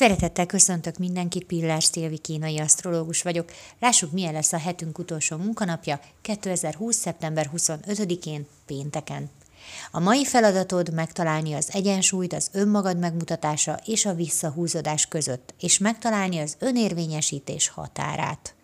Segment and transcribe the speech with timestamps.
[0.00, 3.50] Szeretettel köszöntök mindenkit, Pillás Szilvi kínai asztrológus vagyok.
[3.80, 6.96] Lássuk, milyen lesz a hetünk utolsó munkanapja 2020.
[6.96, 9.30] szeptember 25-én, pénteken.
[9.90, 16.38] A mai feladatod megtalálni az egyensúlyt az önmagad megmutatása és a visszahúzódás között, és megtalálni
[16.38, 18.54] az önérvényesítés határát.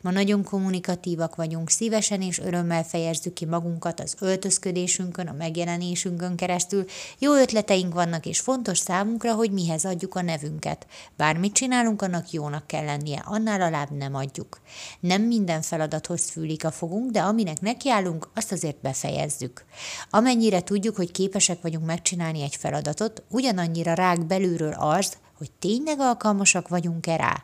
[0.00, 6.84] Ma nagyon kommunikatívak vagyunk, szívesen és örömmel fejezzük ki magunkat az öltözködésünkön, a megjelenésünkön keresztül.
[7.18, 10.86] Jó ötleteink vannak, és fontos számunkra, hogy mihez adjuk a nevünket.
[11.16, 14.60] Bármit csinálunk, annak jónak kell lennie, annál alább nem adjuk.
[15.00, 19.64] Nem minden feladathoz fűlik a fogunk, de aminek nekiállunk, azt azért befejezzük.
[20.10, 26.68] Amennyire tudjuk, hogy képesek vagyunk megcsinálni egy feladatot, ugyanannyira rák belülről az, hogy tényleg alkalmasak
[26.68, 27.42] vagyunk-e rá.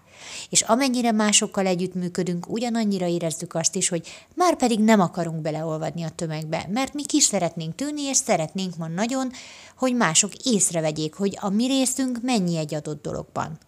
[0.50, 6.10] És amennyire másokkal együttműködünk, ugyanannyira érezzük azt is, hogy már pedig nem akarunk beleolvadni a
[6.10, 9.30] tömegbe, mert mi kis szeretnénk tűnni, és szeretnénk ma nagyon,
[9.76, 13.58] hogy mások észrevegyék, hogy a mi részünk mennyi egy adott dologban.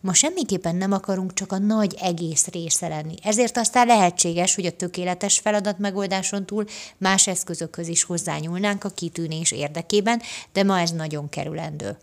[0.00, 3.14] Ma semmiképpen nem akarunk csak a nagy egész része lenni.
[3.22, 6.64] Ezért aztán lehetséges, hogy a tökéletes feladat megoldáson túl
[6.96, 11.96] más eszközökhöz is hozzányúlnánk a kitűnés érdekében, de ma ez nagyon kerülendő.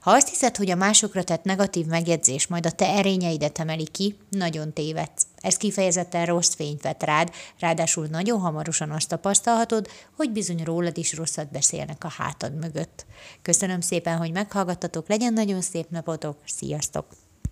[0.00, 4.16] Ha azt hiszed, hogy a másokra tett negatív megjegyzés majd a te erényeidet emeli ki,
[4.28, 5.26] nagyon tévedsz.
[5.40, 11.14] Ez kifejezetten rossz fényt vet rád, ráadásul nagyon hamarosan azt tapasztalhatod, hogy bizony rólad is
[11.14, 13.06] rosszat beszélnek a hátad mögött.
[13.42, 17.06] Köszönöm szépen, hogy meghallgattatok, legyen nagyon szép napotok, sziasztok!